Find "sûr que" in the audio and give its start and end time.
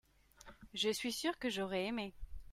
1.13-1.51